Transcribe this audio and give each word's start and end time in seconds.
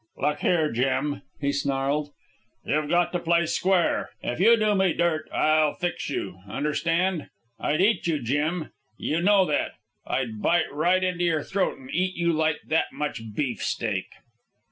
"Look 0.17 0.39
here, 0.39 0.71
Jim," 0.71 1.21
he 1.39 1.51
snarled. 1.51 2.09
"You've 2.65 2.89
got 2.89 3.11
to 3.13 3.19
play 3.19 3.45
square. 3.45 4.09
If 4.23 4.39
you 4.39 4.57
do 4.57 4.73
me 4.73 4.93
dirt, 4.93 5.29
I'll 5.31 5.75
fix 5.75 6.09
you. 6.09 6.39
Understand? 6.47 7.29
I'd 7.59 7.81
eat 7.81 8.07
you, 8.07 8.17
Jim. 8.19 8.71
You 8.97 9.21
know 9.21 9.45
that. 9.45 9.73
I'd 10.07 10.41
bite 10.41 10.73
right 10.73 11.03
into 11.03 11.23
your 11.25 11.43
throat 11.43 11.77
an' 11.77 11.91
eat 11.93 12.15
you 12.15 12.33
like 12.33 12.61
that 12.67 12.91
much 12.91 13.21
beefsteak." 13.35 14.07